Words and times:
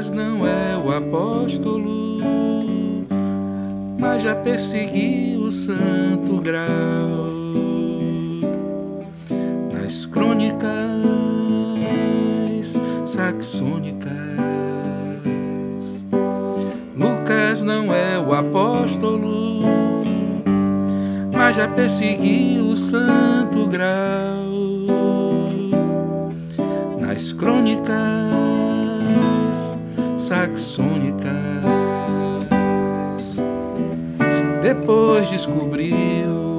Lucas 0.00 0.10
não 0.12 0.46
é 0.46 0.78
o 0.82 0.90
apóstolo, 0.92 2.20
mas 3.98 4.22
já 4.22 4.34
perseguiu 4.34 5.42
o 5.42 5.50
santo 5.50 6.40
grau. 6.40 7.28
Nas 9.70 10.06
crônicas 10.06 10.70
saxônicas, 13.04 14.10
Lucas 16.96 17.62
não 17.62 17.92
é 17.92 18.18
o 18.18 18.32
apóstolo, 18.32 19.60
mas 21.30 21.56
já 21.56 21.68
perseguiu 21.68 22.68
o 22.68 22.76
santo 22.76 23.66
grau. 23.66 24.48
Nas 26.98 27.34
crônicas 27.34 28.29
saxônicas, 30.30 31.34
depois 34.62 35.28
descobriu 35.28 36.56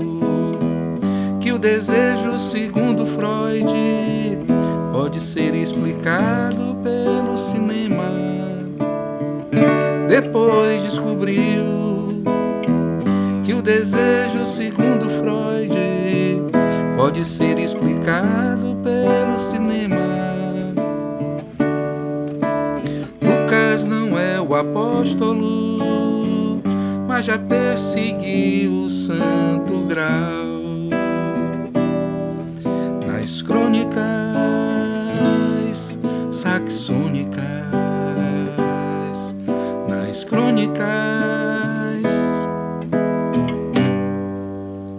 que 1.40 1.54
o 1.54 1.58
desejo, 1.58 2.38
segundo 2.38 3.06
Freud, 3.06 3.72
pode 4.92 5.22
ser 5.22 5.56
explicado 5.56 6.76
pelo 6.84 7.38
cinema. 7.38 8.12
Depois 10.10 10.84
descobriu 10.84 12.10
que 13.46 13.54
o 13.54 13.62
desejo, 13.62 14.46
segundo 14.46 15.10
Freud, 15.10 15.72
pode 16.98 17.24
ser 17.24 17.58
explicado 17.58 18.76
pelo 18.84 19.38
cinema. 19.38 20.01
O 24.52 24.55
apóstolo, 24.55 25.80
mas 27.07 27.26
já 27.26 27.40
perseguiu 27.40 28.84
o 28.84 28.90
santo 28.90 29.85
grau. 29.88 30.91
Nas 33.07 33.41
crônicas 33.41 33.98
saxônicas, 36.32 37.46
nas 39.88 40.26
crônicas 40.26 40.84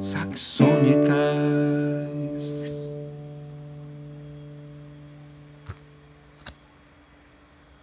saxônicas. 0.00 1.91